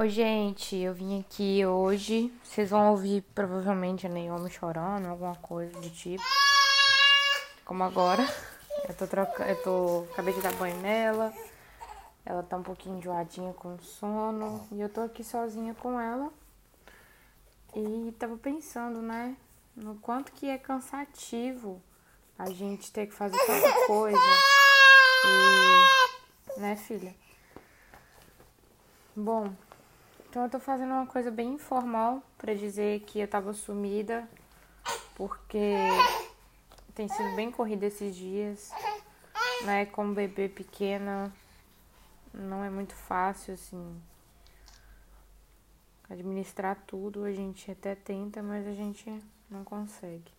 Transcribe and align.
Oi, 0.00 0.10
gente, 0.10 0.76
eu 0.76 0.94
vim 0.94 1.18
aqui 1.18 1.66
hoje. 1.66 2.32
Vocês 2.44 2.70
vão 2.70 2.92
ouvir 2.92 3.20
provavelmente 3.34 4.06
a 4.06 4.08
Naomi 4.08 4.48
chorando, 4.48 5.08
alguma 5.08 5.34
coisa 5.34 5.72
do 5.72 5.90
tipo. 5.90 6.22
Como 7.64 7.82
agora. 7.82 8.22
Eu 8.88 8.94
tô 8.94 9.08
trocando. 9.08 9.50
Eu 9.50 9.60
tô. 9.60 10.06
Acabei 10.12 10.32
de 10.34 10.40
dar 10.40 10.52
banho 10.52 10.80
nela. 10.80 11.34
Ela 12.24 12.44
tá 12.44 12.56
um 12.56 12.62
pouquinho 12.62 12.98
enjoadinha 12.98 13.52
com 13.54 13.76
sono. 13.80 14.68
E 14.70 14.80
eu 14.80 14.88
tô 14.88 15.00
aqui 15.00 15.24
sozinha 15.24 15.74
com 15.74 16.00
ela. 16.00 16.32
E 17.74 18.14
tava 18.20 18.36
pensando, 18.36 19.02
né? 19.02 19.36
No 19.74 19.96
quanto 19.96 20.30
que 20.30 20.48
é 20.48 20.58
cansativo 20.58 21.82
a 22.38 22.48
gente 22.50 22.92
ter 22.92 23.08
que 23.08 23.14
fazer 23.14 23.36
tanta 23.36 23.86
coisa. 23.88 24.16
E. 25.26 26.60
Né, 26.60 26.76
filha? 26.76 27.12
Bom, 29.16 29.52
então 30.38 30.46
eu 30.46 30.50
tô 30.52 30.60
fazendo 30.60 30.92
uma 30.92 31.04
coisa 31.04 31.32
bem 31.32 31.54
informal 31.54 32.22
para 32.38 32.54
dizer 32.54 33.00
que 33.00 33.18
eu 33.18 33.26
tava 33.26 33.52
sumida, 33.52 34.24
porque 35.16 35.74
tem 36.94 37.08
sido 37.08 37.34
bem 37.34 37.50
corrida 37.50 37.86
esses 37.86 38.14
dias, 38.14 38.70
né? 39.64 39.86
Como 39.86 40.14
bebê 40.14 40.48
pequena, 40.48 41.32
não 42.32 42.62
é 42.62 42.70
muito 42.70 42.94
fácil 42.94 43.54
assim 43.54 44.00
administrar 46.08 46.78
tudo. 46.86 47.24
A 47.24 47.32
gente 47.32 47.68
até 47.72 47.96
tenta, 47.96 48.40
mas 48.40 48.64
a 48.64 48.72
gente 48.74 49.20
não 49.50 49.64
consegue. 49.64 50.30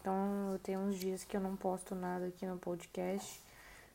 Então 0.00 0.50
eu 0.50 0.58
tenho 0.58 0.80
uns 0.80 0.98
dias 0.98 1.22
que 1.22 1.36
eu 1.36 1.40
não 1.40 1.54
posto 1.54 1.94
nada 1.94 2.26
aqui 2.26 2.44
no 2.44 2.58
podcast, 2.58 3.40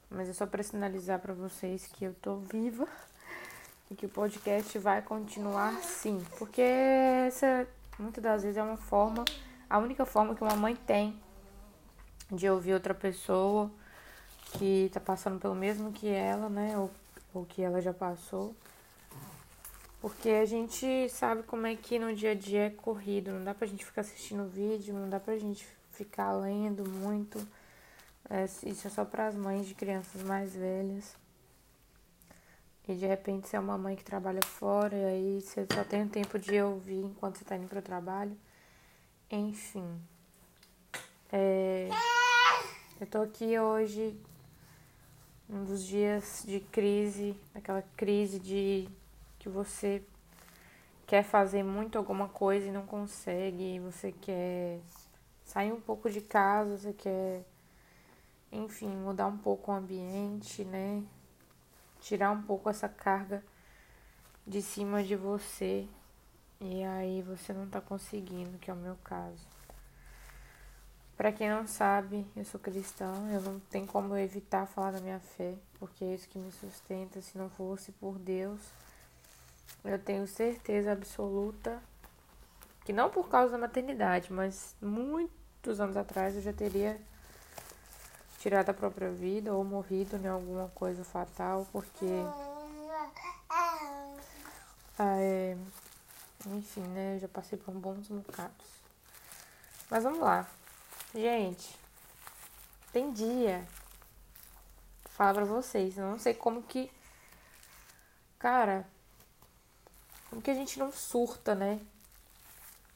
mas 0.09 0.29
é 0.29 0.33
só 0.33 0.47
para 0.47 0.63
sinalizar 0.63 1.19
para 1.19 1.33
vocês 1.33 1.88
que 1.88 2.05
eu 2.05 2.13
tô 2.21 2.38
viva 2.38 2.88
e 3.89 3.95
que 3.95 4.05
o 4.05 4.09
podcast 4.09 4.77
vai 4.79 5.02
continuar 5.02 5.73
sim, 5.81 6.23
porque 6.38 6.61
essa 6.61 7.67
muitas 7.99 8.23
das 8.23 8.44
vezes 8.44 8.58
é 8.58 8.63
uma 8.63 8.77
forma, 8.77 9.25
a 9.69 9.77
única 9.77 10.05
forma 10.05 10.33
que 10.33 10.41
uma 10.41 10.55
mãe 10.55 10.75
tem 10.75 11.19
de 12.31 12.50
ouvir 12.50 12.73
outra 12.73 12.94
pessoa 12.94 13.69
que 14.53 14.89
tá 14.94 15.00
passando 15.00 15.39
pelo 15.39 15.55
mesmo 15.55 15.91
que 15.91 16.08
ela, 16.08 16.50
né, 16.50 16.78
ou, 16.78 16.89
ou 17.33 17.45
que 17.45 17.61
ela 17.61 17.81
já 17.81 17.94
passou. 17.94 18.55
Porque 20.02 20.30
a 20.30 20.45
gente 20.45 21.09
sabe 21.09 21.44
como 21.44 21.67
é 21.67 21.75
que 21.75 22.00
no 22.00 22.16
dia 22.16 22.31
a 22.31 22.35
dia 22.35 22.67
é 22.67 22.69
corrido, 22.69 23.31
não 23.31 23.44
dá 23.44 23.53
pra 23.53 23.67
gente 23.67 23.85
ficar 23.85 24.02
assistindo 24.02 24.47
vídeo, 24.47 24.94
não 24.94 25.09
dá 25.09 25.19
pra 25.19 25.38
gente 25.38 25.67
ficar 25.91 26.31
lendo 26.31 26.89
muito. 26.89 27.45
É, 28.30 28.45
isso 28.45 28.88
é 28.88 28.89
só 28.89 29.03
para 29.03 29.28
as 29.28 29.35
mães 29.35 29.67
de 29.67 29.75
crianças 29.75 30.23
mais 30.23 30.56
velhas. 30.56 31.17
E 32.89 32.95
de 32.95 33.05
repente 33.05 33.47
você 33.47 33.55
é 33.55 33.59
uma 33.59 33.77
mãe 33.77 33.95
que 33.95 34.03
trabalha 34.03 34.41
fora 34.43 34.95
e 34.95 35.05
aí 35.05 35.41
você 35.41 35.63
só 35.71 35.83
tem 35.83 36.05
o 36.05 36.09
tempo 36.09 36.39
de 36.39 36.59
ouvir 36.59 37.05
enquanto 37.05 37.37
você 37.37 37.43
está 37.43 37.55
indo 37.55 37.67
para 37.67 37.77
o 37.77 37.83
trabalho. 37.83 38.35
Enfim. 39.29 40.01
É, 41.31 41.87
eu 42.99 43.05
tô 43.05 43.21
aqui 43.21 43.59
hoje, 43.59 44.19
um 45.47 45.63
dos 45.65 45.85
dias 45.85 46.43
de 46.47 46.59
crise, 46.61 47.39
aquela 47.53 47.83
crise 47.95 48.39
de 48.39 48.89
que 49.37 49.47
você 49.47 50.01
quer 51.05 51.21
fazer 51.21 51.61
muito 51.61 51.95
alguma 51.95 52.27
coisa 52.27 52.65
e 52.65 52.71
não 52.71 52.87
consegue, 52.87 53.79
você 53.81 54.11
quer 54.11 54.79
sair 55.45 55.71
um 55.71 55.79
pouco 55.79 56.09
de 56.09 56.21
casa, 56.21 56.75
você 56.75 56.93
quer, 56.93 57.45
enfim, 58.51 58.89
mudar 58.89 59.27
um 59.27 59.37
pouco 59.37 59.71
o 59.71 59.75
ambiente, 59.75 60.65
né? 60.65 61.03
Tirar 62.02 62.31
um 62.31 62.42
pouco 62.42 62.69
essa 62.69 62.89
carga 62.89 63.44
de 64.45 64.61
cima 64.61 65.03
de 65.03 65.16
você 65.16 65.88
e 66.59 66.83
aí 66.83 67.22
você 67.22 67.53
não 67.53 67.67
tá 67.67 67.80
conseguindo, 67.80 68.58
que 68.58 68.69
é 68.69 68.73
o 68.73 68.78
meu 68.78 68.97
caso. 69.03 69.47
Para 71.16 71.31
quem 71.31 71.50
não 71.50 71.67
sabe, 71.67 72.25
eu 72.35 72.46
sou 72.46 72.59
cristã, 72.59 73.13
eu 73.31 73.41
não 73.41 73.59
tenho 73.59 73.85
como 73.85 74.16
evitar 74.16 74.66
falar 74.66 74.91
da 74.91 75.01
minha 75.01 75.19
fé, 75.19 75.56
porque 75.78 76.03
é 76.06 76.16
isso 76.16 76.29
que 76.29 76.40
me 76.40 76.51
sustenta. 76.51 77.22
Se 77.22 77.38
não 77.38 77.50
fosse 77.50 77.91
por 77.91 78.18
Deus, 78.18 78.59
eu 79.84 80.00
tenho 80.00 80.25
certeza 80.28 80.94
absoluta 80.94 81.81
que 82.85 82.94
não 82.94 83.09
por 83.09 83.29
causa 83.29 83.52
da 83.52 83.57
maternidade, 83.57 84.31
mas 84.31 84.75
muitos 84.81 85.79
anos 85.79 85.96
atrás 85.96 86.35
eu 86.35 86.41
já 86.41 86.53
teria 86.53 87.00
tirado 88.39 88.69
a 88.69 88.73
própria 88.73 89.11
vida 89.11 89.53
ou 89.53 89.63
morrido 89.63 90.16
em 90.17 90.27
alguma 90.27 90.69
coisa 90.69 91.03
fatal, 91.03 91.67
porque. 91.72 92.05
É, 94.97 95.57
enfim, 96.47 96.81
né? 96.81 97.16
Eu 97.16 97.19
já 97.19 97.28
passei 97.28 97.57
por 97.57 97.73
bons 97.73 98.07
bocados. 98.07 98.66
Mas 99.89 100.03
vamos 100.03 100.19
lá. 100.19 100.47
Gente, 101.13 101.78
tem 102.94 103.11
dia. 103.11 103.66
Fala 105.11 105.33
pra 105.33 105.45
vocês. 105.45 105.97
Eu 105.97 106.05
não 106.05 106.19
sei 106.19 106.33
como 106.33 106.63
que. 106.63 106.89
Cara. 108.38 108.88
Como 110.29 110.41
que 110.41 110.51
a 110.51 110.55
gente 110.55 110.78
não 110.78 110.91
surta, 110.91 111.55
né? 111.55 111.79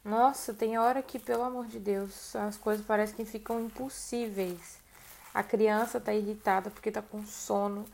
Nossa, 0.05 0.53
tem 0.53 0.77
hora 0.77 1.01
que, 1.01 1.17
pelo 1.17 1.43
amor 1.43 1.65
de 1.65 1.79
Deus, 1.79 2.35
as 2.35 2.57
coisas 2.57 2.85
parecem 2.85 3.15
que 3.15 3.25
ficam 3.25 3.59
impossíveis. 3.59 4.82
A 5.33 5.41
criança 5.41 5.99
tá 5.99 6.13
irritada 6.13 6.69
porque 6.69 6.91
tá 6.91 7.01
com 7.01 7.25
sono 7.25 7.85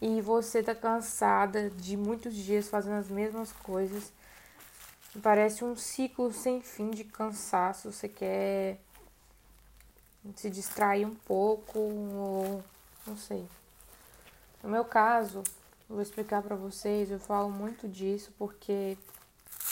e 0.00 0.20
você 0.20 0.62
tá 0.62 0.74
cansada 0.74 1.70
de 1.70 1.96
muitos 1.96 2.34
dias 2.34 2.68
fazendo 2.68 2.98
as 2.98 3.08
mesmas 3.08 3.52
coisas. 3.52 4.12
Parece 5.22 5.64
um 5.64 5.76
ciclo 5.76 6.32
sem 6.32 6.60
fim 6.60 6.90
de 6.90 7.04
cansaço. 7.04 7.90
Você 7.90 8.08
quer 8.08 8.78
se 10.36 10.48
distrair 10.50 11.04
um 11.04 11.14
pouco 11.14 11.78
ou 11.78 12.64
não 13.06 13.16
sei. 13.16 13.46
No 14.62 14.68
meu 14.70 14.84
caso, 14.84 15.42
vou 15.88 16.00
explicar 16.00 16.42
para 16.42 16.56
vocês, 16.56 17.10
eu 17.10 17.18
falo 17.18 17.50
muito 17.50 17.88
disso 17.88 18.32
porque 18.38 18.96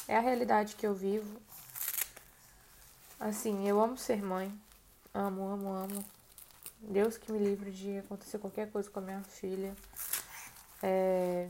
é 0.07 0.17
a 0.17 0.21
realidade 0.21 0.75
que 0.77 0.87
eu 0.87 0.95
vivo. 0.95 1.41
Assim, 3.19 3.69
eu 3.69 3.81
amo 3.81 3.97
ser 3.97 4.23
mãe. 4.23 4.53
Amo, 5.15 5.47
amo, 5.47 5.73
amo. 5.73 6.05
Deus 6.83 7.17
que 7.17 7.31
me 7.31 7.39
livre 7.39 7.71
de 7.71 7.99
acontecer 7.99 8.39
qualquer 8.39 8.71
coisa 8.71 8.91
com 8.91 8.99
a 8.99 9.03
minha 9.03 9.23
filha. 9.23 9.75
É... 10.83 11.49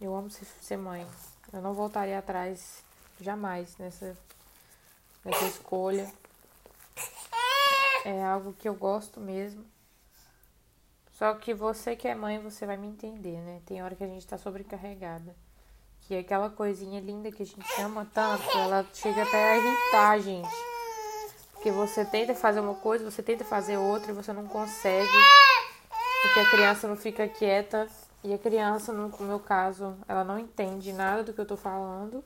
Eu 0.00 0.14
amo 0.14 0.30
ser 0.30 0.76
mãe. 0.76 1.06
Eu 1.52 1.60
não 1.60 1.74
voltaria 1.74 2.18
atrás 2.18 2.84
jamais 3.20 3.76
nessa, 3.78 4.16
nessa 5.24 5.44
escolha. 5.46 6.10
É 8.04 8.22
algo 8.24 8.52
que 8.52 8.68
eu 8.68 8.74
gosto 8.74 9.20
mesmo. 9.20 9.64
Só 11.12 11.34
que 11.34 11.52
você 11.52 11.96
que 11.96 12.06
é 12.06 12.14
mãe, 12.14 12.38
você 12.38 12.64
vai 12.64 12.76
me 12.76 12.86
entender, 12.86 13.38
né? 13.40 13.60
Tem 13.66 13.82
hora 13.82 13.96
que 13.96 14.04
a 14.04 14.06
gente 14.06 14.24
tá 14.24 14.38
sobrecarregada. 14.38 15.34
Que 16.02 16.14
é 16.14 16.20
aquela 16.20 16.48
coisinha 16.48 17.00
linda 17.00 17.32
que 17.32 17.42
a 17.42 17.46
gente 17.46 17.80
ama 17.80 18.08
tanto, 18.14 18.48
ela 18.56 18.86
chega 18.94 19.24
até 19.24 19.50
a 19.50 19.58
irritar 19.58 20.18
gente. 20.20 20.77
Porque 21.68 21.86
você 21.86 22.02
tenta 22.02 22.34
fazer 22.34 22.60
uma 22.60 22.74
coisa, 22.76 23.04
você 23.04 23.22
tenta 23.22 23.44
fazer 23.44 23.76
outra 23.76 24.10
e 24.10 24.14
você 24.14 24.32
não 24.32 24.46
consegue. 24.46 25.06
Porque 26.22 26.40
a 26.40 26.50
criança 26.50 26.88
não 26.88 26.96
fica 26.96 27.28
quieta. 27.28 27.86
E 28.24 28.32
a 28.32 28.38
criança, 28.38 28.90
no 28.90 29.12
meu 29.20 29.38
caso, 29.38 29.94
ela 30.08 30.24
não 30.24 30.38
entende 30.38 30.94
nada 30.94 31.22
do 31.22 31.34
que 31.34 31.38
eu 31.38 31.44
tô 31.44 31.58
falando. 31.58 32.24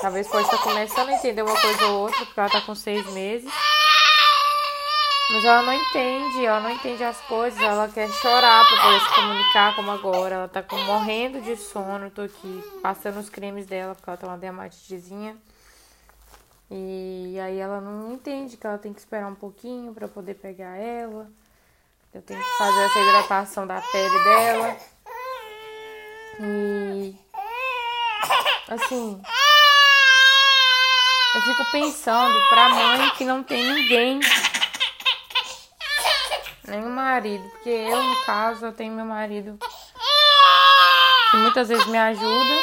Talvez 0.00 0.26
pode 0.26 0.44
estar 0.44 0.58
começando 0.58 1.10
a 1.10 1.12
entender 1.12 1.42
uma 1.42 1.56
coisa 1.56 1.86
ou 1.86 2.00
outra, 2.00 2.26
porque 2.26 2.40
ela 2.40 2.50
tá 2.50 2.60
com 2.62 2.74
seis 2.74 3.06
meses. 3.12 3.48
Mas 5.30 5.44
ela 5.44 5.62
não 5.62 5.72
entende, 5.72 6.44
ela 6.44 6.60
não 6.60 6.70
entende 6.70 7.04
as 7.04 7.20
coisas, 7.22 7.60
ela 7.60 7.88
quer 7.88 8.10
chorar 8.10 8.64
para 8.64 8.82
poder 8.82 9.00
se 9.00 9.14
comunicar 9.14 9.76
como 9.76 9.90
agora. 9.92 10.34
Ela 10.34 10.48
tá 10.48 10.64
morrendo 10.84 11.40
de 11.42 11.56
sono, 11.56 12.10
tô 12.10 12.22
aqui 12.22 12.64
passando 12.82 13.20
os 13.20 13.30
cremes 13.30 13.66
dela, 13.66 13.94
porque 13.94 14.10
ela 14.10 14.16
tá 14.16 14.26
uma 14.26 14.36
dermatitezinha. 14.36 15.36
E 16.74 17.38
aí 17.38 17.58
ela 17.58 17.82
não 17.82 18.14
entende 18.14 18.56
que 18.56 18.66
ela 18.66 18.78
tem 18.78 18.94
que 18.94 19.00
esperar 19.00 19.26
um 19.26 19.34
pouquinho 19.34 19.92
para 19.92 20.08
poder 20.08 20.36
pegar 20.36 20.74
ela. 20.78 21.30
Eu 22.14 22.22
tenho 22.22 22.40
que 22.40 22.58
fazer 22.58 22.80
essa 22.84 22.98
hidratação 22.98 23.66
da 23.66 23.78
pele 23.78 24.24
dela. 24.24 24.76
E 26.40 27.14
assim, 28.68 29.20
eu 31.34 31.42
fico 31.42 31.70
pensando 31.70 32.48
pra 32.48 32.70
mãe 32.70 33.10
que 33.18 33.24
não 33.26 33.42
tem 33.42 33.62
ninguém, 33.62 34.20
nem 36.66 36.82
o 36.86 36.88
marido, 36.88 37.46
porque 37.50 37.68
eu 37.68 38.02
no 38.02 38.24
caso 38.24 38.64
eu 38.64 38.72
tenho 38.72 38.94
meu 38.94 39.04
marido 39.04 39.58
que 41.30 41.36
muitas 41.36 41.68
vezes 41.68 41.86
me 41.86 41.98
ajuda, 41.98 42.62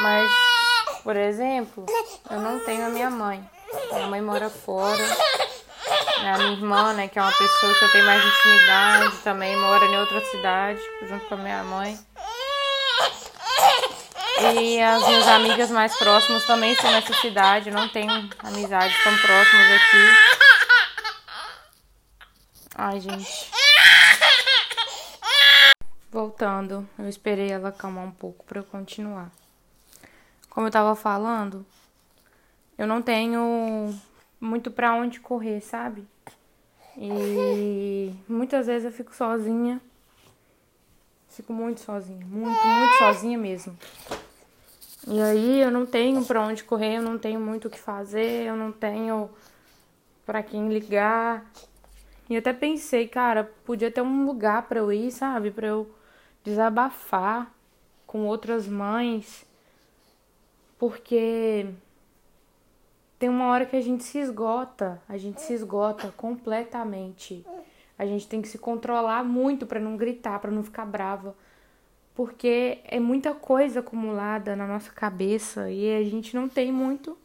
mas 0.00 0.47
por 1.08 1.16
exemplo, 1.16 1.86
eu 2.30 2.38
não 2.38 2.60
tenho 2.66 2.84
a 2.84 2.90
minha 2.90 3.08
mãe. 3.08 3.42
Minha 3.92 4.08
mãe 4.08 4.20
mora 4.20 4.50
fora. 4.50 5.02
A 6.18 6.36
minha 6.36 6.52
irmã, 6.52 6.92
né, 6.92 7.08
que 7.08 7.18
é 7.18 7.22
uma 7.22 7.32
pessoa 7.32 7.78
que 7.78 7.84
eu 7.86 7.92
tenho 7.92 8.04
mais 8.04 8.22
intimidade, 8.22 9.16
também 9.24 9.56
mora 9.56 9.86
em 9.86 9.96
outra 9.96 10.20
cidade, 10.26 10.78
junto 11.08 11.24
com 11.24 11.32
a 11.32 11.38
minha 11.38 11.64
mãe. 11.64 11.98
E 14.60 14.82
as 14.82 15.08
minhas 15.08 15.26
amigas 15.28 15.70
mais 15.70 15.96
próximas 15.96 16.44
também 16.44 16.74
estão 16.74 16.92
nessa 16.92 17.14
cidade. 17.14 17.70
Não 17.70 17.88
tenho 17.88 18.28
amizades 18.40 19.02
tão 19.02 19.16
próximas 19.16 19.66
aqui. 19.72 20.10
Ai, 22.76 23.00
gente. 23.00 23.50
Voltando, 26.10 26.86
eu 26.98 27.08
esperei 27.08 27.50
ela 27.50 27.70
acalmar 27.70 28.04
um 28.04 28.12
pouco 28.12 28.44
para 28.44 28.58
eu 28.58 28.64
continuar. 28.64 29.30
Como 30.58 30.66
eu 30.66 30.72
tava 30.72 30.96
falando, 30.96 31.64
eu 32.76 32.84
não 32.84 33.00
tenho 33.00 33.94
muito 34.40 34.72
para 34.72 34.92
onde 34.92 35.20
correr, 35.20 35.60
sabe? 35.60 36.04
E 36.96 38.12
muitas 38.28 38.66
vezes 38.66 38.86
eu 38.86 38.90
fico 38.90 39.14
sozinha. 39.14 39.80
Fico 41.28 41.52
muito 41.52 41.80
sozinha, 41.80 42.26
muito, 42.26 42.66
muito 42.66 42.94
sozinha 42.98 43.38
mesmo. 43.38 43.78
E 45.06 45.22
aí 45.22 45.60
eu 45.60 45.70
não 45.70 45.86
tenho 45.86 46.24
para 46.24 46.42
onde 46.42 46.64
correr, 46.64 46.96
eu 46.96 47.02
não 47.02 47.16
tenho 47.20 47.38
muito 47.38 47.68
o 47.68 47.70
que 47.70 47.78
fazer, 47.78 48.48
eu 48.48 48.56
não 48.56 48.72
tenho 48.72 49.30
para 50.26 50.42
quem 50.42 50.70
ligar. 50.70 51.48
E 52.28 52.36
até 52.36 52.52
pensei, 52.52 53.06
cara, 53.06 53.44
podia 53.64 53.92
ter 53.92 54.02
um 54.02 54.26
lugar 54.26 54.62
para 54.62 54.80
eu 54.80 54.92
ir, 54.92 55.12
sabe? 55.12 55.52
Para 55.52 55.68
eu 55.68 55.88
desabafar 56.42 57.48
com 58.08 58.26
outras 58.26 58.66
mães. 58.66 59.46
Porque 60.78 61.66
tem 63.18 63.28
uma 63.28 63.48
hora 63.48 63.66
que 63.66 63.74
a 63.74 63.80
gente 63.80 64.04
se 64.04 64.18
esgota, 64.18 65.02
a 65.08 65.18
gente 65.18 65.40
se 65.40 65.52
esgota 65.52 66.12
completamente. 66.16 67.44
A 67.98 68.06
gente 68.06 68.28
tem 68.28 68.40
que 68.40 68.48
se 68.48 68.58
controlar 68.58 69.24
muito 69.24 69.66
para 69.66 69.80
não 69.80 69.96
gritar, 69.96 70.38
para 70.38 70.52
não 70.52 70.62
ficar 70.62 70.86
brava, 70.86 71.34
porque 72.14 72.78
é 72.84 73.00
muita 73.00 73.34
coisa 73.34 73.80
acumulada 73.80 74.54
na 74.54 74.68
nossa 74.68 74.92
cabeça 74.92 75.68
e 75.68 75.96
a 75.96 76.04
gente 76.04 76.34
não 76.34 76.48
tem 76.48 76.70
muito 76.70 77.18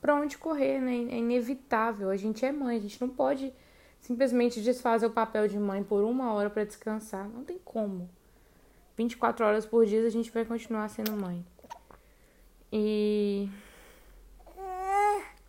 para 0.00 0.14
onde 0.14 0.36
correr, 0.36 0.80
né? 0.80 0.92
É 1.10 1.16
inevitável. 1.16 2.10
A 2.10 2.16
gente 2.16 2.44
é 2.44 2.52
mãe, 2.52 2.76
a 2.76 2.80
gente 2.80 3.00
não 3.00 3.08
pode 3.08 3.52
simplesmente 4.00 4.60
desfazer 4.60 5.06
o 5.06 5.10
papel 5.10 5.48
de 5.48 5.58
mãe 5.58 5.82
por 5.82 6.04
uma 6.04 6.32
hora 6.34 6.50
para 6.50 6.64
descansar. 6.64 7.26
Não 7.28 7.42
tem 7.42 7.58
como. 7.64 8.08
24 8.96 9.46
horas 9.46 9.64
por 9.64 9.86
dia 9.86 10.06
a 10.06 10.10
gente 10.10 10.30
vai 10.30 10.44
continuar 10.44 10.88
sendo 10.88 11.12
mãe. 11.12 11.44
E 12.72 13.48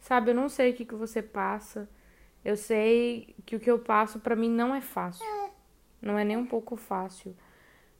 Sabe, 0.09 0.31
eu 0.31 0.35
não 0.35 0.49
sei 0.49 0.71
o 0.71 0.73
que, 0.73 0.85
que 0.85 0.95
você 0.95 1.21
passa. 1.21 1.87
Eu 2.43 2.57
sei 2.57 3.35
que 3.45 3.55
o 3.55 3.59
que 3.59 3.69
eu 3.69 3.77
passo 3.77 4.19
para 4.19 4.35
mim 4.35 4.49
não 4.49 4.73
é 4.73 4.81
fácil. 4.81 5.23
Não 6.01 6.17
é 6.17 6.23
nem 6.23 6.35
um 6.35 6.47
pouco 6.47 6.75
fácil. 6.75 7.37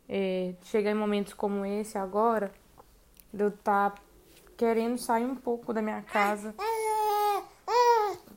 É, 0.07 0.55
chegar 0.63 0.89
em 0.89 0.95
momentos 0.95 1.35
como 1.35 1.63
esse 1.63 1.99
agora, 1.99 2.51
de 3.31 3.43
eu 3.43 3.49
estar 3.49 3.91
tá 3.91 4.01
querendo 4.57 4.97
sair 4.97 5.23
um 5.23 5.35
pouco 5.35 5.71
da 5.71 5.83
minha 5.83 6.01
casa 6.01 6.55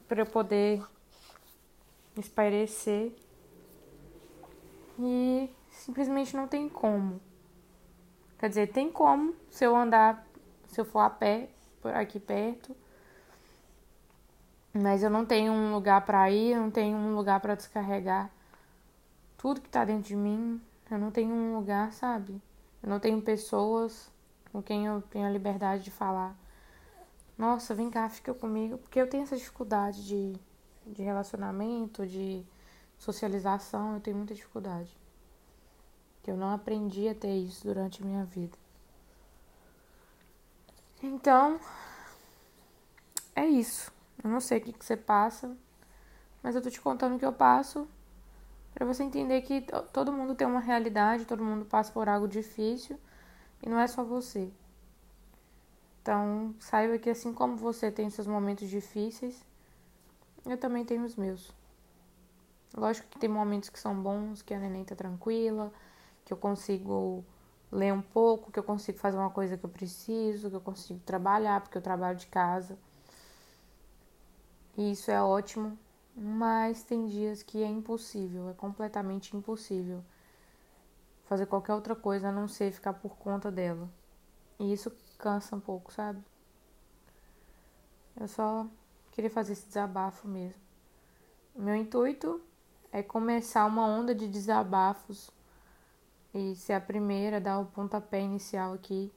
para 0.06 0.20
eu 0.20 0.26
poder 0.26 0.82
espairecer. 2.18 3.10
E 4.98 5.48
simplesmente 5.70 6.36
não 6.36 6.46
tem 6.46 6.68
como. 6.68 7.22
Quer 8.38 8.50
dizer, 8.50 8.66
tem 8.70 8.92
como 8.92 9.34
se 9.48 9.64
eu 9.64 9.74
andar, 9.74 10.26
se 10.72 10.80
eu 10.80 10.84
for 10.84 11.00
a 11.00 11.10
pé 11.10 11.48
por 11.80 11.94
aqui 11.94 12.18
perto 12.18 12.74
mas 14.74 15.02
eu 15.02 15.10
não 15.10 15.26
tenho 15.26 15.52
um 15.52 15.72
lugar 15.74 16.04
para 16.04 16.30
ir, 16.30 16.52
eu 16.52 16.60
não 16.60 16.70
tenho 16.70 16.96
um 16.96 17.14
lugar 17.14 17.40
para 17.40 17.54
descarregar 17.54 18.30
tudo 19.36 19.60
que 19.60 19.68
tá 19.68 19.84
dentro 19.84 20.04
de 20.04 20.16
mim. 20.16 20.60
Eu 20.90 20.98
não 20.98 21.10
tenho 21.10 21.34
um 21.34 21.56
lugar, 21.56 21.92
sabe? 21.92 22.40
Eu 22.82 22.88
não 22.88 22.98
tenho 22.98 23.20
pessoas 23.20 24.10
com 24.50 24.62
quem 24.62 24.86
eu 24.86 25.02
tenho 25.02 25.26
a 25.26 25.30
liberdade 25.30 25.82
de 25.82 25.90
falar. 25.90 26.36
Nossa, 27.36 27.74
vem 27.74 27.90
cá, 27.90 28.08
fica 28.08 28.32
comigo. 28.32 28.78
Porque 28.78 29.00
eu 29.00 29.08
tenho 29.08 29.24
essa 29.24 29.36
dificuldade 29.36 30.06
de, 30.06 30.36
de 30.86 31.02
relacionamento, 31.02 32.06
de 32.06 32.44
socialização, 32.98 33.94
eu 33.94 34.00
tenho 34.00 34.16
muita 34.16 34.34
dificuldade. 34.34 34.96
Que 36.22 36.30
eu 36.30 36.36
não 36.36 36.50
aprendi 36.50 37.08
a 37.08 37.14
ter 37.14 37.36
isso 37.36 37.66
durante 37.66 38.02
a 38.02 38.06
minha 38.06 38.24
vida. 38.24 38.56
Então, 41.02 41.58
é 43.34 43.44
isso. 43.44 43.92
Eu 44.22 44.30
não 44.30 44.40
sei 44.40 44.58
o 44.58 44.60
que, 44.60 44.72
que 44.72 44.84
você 44.84 44.96
passa, 44.96 45.56
mas 46.42 46.54
eu 46.54 46.62
tô 46.62 46.70
te 46.70 46.80
contando 46.80 47.16
o 47.16 47.18
que 47.18 47.26
eu 47.26 47.32
passo 47.32 47.88
para 48.72 48.86
você 48.86 49.02
entender 49.02 49.42
que 49.42 49.66
todo 49.92 50.12
mundo 50.12 50.34
tem 50.34 50.46
uma 50.46 50.60
realidade, 50.60 51.24
todo 51.24 51.44
mundo 51.44 51.64
passa 51.64 51.92
por 51.92 52.08
algo 52.08 52.28
difícil 52.28 52.98
e 53.62 53.68
não 53.68 53.80
é 53.80 53.86
só 53.88 54.04
você. 54.04 54.50
Então, 56.00 56.54
saiba 56.60 56.98
que 56.98 57.10
assim 57.10 57.32
como 57.32 57.56
você 57.56 57.90
tem 57.90 58.08
seus 58.08 58.26
momentos 58.26 58.68
difíceis, 58.68 59.44
eu 60.46 60.56
também 60.56 60.84
tenho 60.84 61.04
os 61.04 61.16
meus. 61.16 61.52
Lógico 62.74 63.08
que 63.08 63.18
tem 63.18 63.28
momentos 63.28 63.68
que 63.68 63.78
são 63.78 63.94
bons, 63.94 64.40
que 64.40 64.54
a 64.54 64.58
neném 64.58 64.84
tá 64.84 64.96
tranquila, 64.96 65.72
que 66.24 66.32
eu 66.32 66.36
consigo 66.36 67.24
ler 67.72 67.92
um 67.92 68.02
pouco, 68.02 68.52
que 68.52 68.58
eu 68.58 68.62
consigo 68.62 68.98
fazer 68.98 69.16
uma 69.16 69.30
coisa 69.30 69.56
que 69.56 69.64
eu 69.64 69.70
preciso, 69.70 70.50
que 70.50 70.56
eu 70.56 70.60
consigo 70.60 71.00
trabalhar, 71.00 71.62
porque 71.62 71.78
eu 71.78 71.82
trabalho 71.82 72.18
de 72.18 72.26
casa. 72.26 72.78
E 74.76 74.92
isso 74.92 75.10
é 75.10 75.22
ótimo, 75.22 75.78
mas 76.14 76.82
tem 76.82 77.06
dias 77.06 77.42
que 77.42 77.62
é 77.62 77.66
impossível, 77.66 78.50
é 78.50 78.52
completamente 78.52 79.34
impossível 79.36 80.04
fazer 81.24 81.46
qualquer 81.46 81.72
outra 81.72 81.96
coisa 81.96 82.28
a 82.28 82.32
não 82.32 82.46
ser 82.46 82.72
ficar 82.72 82.92
por 82.92 83.16
conta 83.16 83.50
dela. 83.50 83.88
E 84.58 84.70
isso 84.70 84.92
cansa 85.18 85.56
um 85.56 85.60
pouco, 85.60 85.90
sabe? 85.90 86.22
Eu 88.20 88.28
só 88.28 88.66
queria 89.12 89.30
fazer 89.30 89.54
esse 89.54 89.66
desabafo 89.66 90.28
mesmo. 90.28 90.60
Meu 91.54 91.74
intuito 91.74 92.40
é 92.90 93.02
começar 93.02 93.64
uma 93.64 93.86
onda 93.86 94.14
de 94.14 94.28
desabafos 94.28 95.30
e 96.34 96.54
ser 96.56 96.72
a 96.72 96.80
primeira, 96.80 97.40
dar 97.40 97.58
o 97.58 97.66
pontapé 97.66 98.20
inicial 98.20 98.72
aqui 98.72 99.12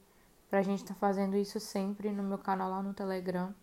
pra 0.50 0.62
gente 0.62 0.82
estar 0.84 0.94
tá 0.94 1.00
fazendo 1.00 1.36
isso 1.36 1.60
sempre 1.60 2.12
no 2.12 2.24
meu 2.24 2.38
canal 2.38 2.70
lá 2.70 2.82
no 2.82 2.94
Telegram. 2.94 3.54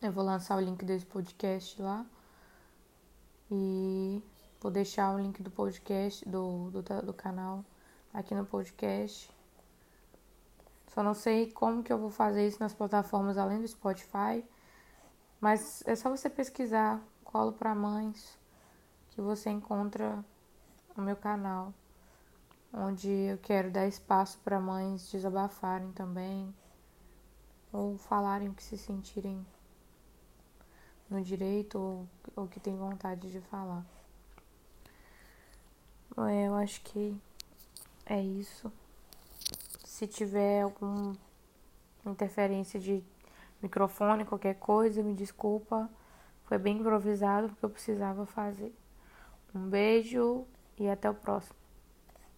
Eu 0.00 0.12
vou 0.12 0.24
lançar 0.24 0.56
o 0.56 0.60
link 0.60 0.84
desse 0.84 1.04
podcast 1.04 1.80
lá. 1.80 2.06
E 3.50 4.22
vou 4.60 4.70
deixar 4.70 5.14
o 5.14 5.18
link 5.18 5.42
do 5.42 5.50
podcast, 5.50 6.26
do, 6.28 6.70
do, 6.70 6.82
do 6.82 7.12
canal 7.12 7.64
aqui 8.12 8.34
no 8.34 8.46
podcast. 8.46 9.30
Só 10.88 11.02
não 11.02 11.14
sei 11.14 11.50
como 11.52 11.82
que 11.82 11.92
eu 11.92 11.98
vou 11.98 12.10
fazer 12.10 12.46
isso 12.46 12.60
nas 12.60 12.74
plataformas 12.74 13.36
além 13.36 13.60
do 13.60 13.68
Spotify. 13.68 14.44
Mas 15.40 15.82
é 15.86 15.94
só 15.96 16.10
você 16.10 16.28
pesquisar 16.28 17.00
Colo 17.24 17.52
para 17.52 17.74
Mães 17.74 18.38
que 19.10 19.20
você 19.20 19.50
encontra 19.50 20.24
o 20.96 21.00
meu 21.00 21.16
canal, 21.16 21.72
onde 22.72 23.08
eu 23.08 23.38
quero 23.38 23.70
dar 23.70 23.86
espaço 23.86 24.38
para 24.44 24.60
mães 24.60 25.10
desabafarem 25.10 25.90
também 25.92 26.54
ou 27.72 27.96
falarem 27.98 28.48
o 28.48 28.54
que 28.54 28.62
se 28.62 28.78
sentirem 28.78 29.44
no 31.08 31.22
direito 31.22 31.78
ou, 31.78 32.08
ou 32.36 32.48
que 32.48 32.60
tem 32.60 32.76
vontade 32.76 33.30
de 33.30 33.40
falar. 33.40 33.84
É, 36.28 36.48
eu 36.48 36.54
acho 36.54 36.80
que 36.82 37.16
é 38.06 38.20
isso. 38.20 38.72
Se 39.84 40.06
tiver 40.06 40.62
alguma 40.62 41.16
interferência 42.06 42.78
de 42.78 43.02
microfone, 43.62 44.24
qualquer 44.24 44.54
coisa, 44.54 45.02
me 45.02 45.14
desculpa. 45.14 45.88
Foi 46.44 46.58
bem 46.58 46.78
improvisado 46.78 47.48
porque 47.48 47.64
eu 47.64 47.70
precisava 47.70 48.26
fazer. 48.26 48.74
Um 49.54 49.68
beijo 49.68 50.46
e 50.78 50.88
até 50.88 51.08
o 51.08 51.14
próximo. 51.14 51.59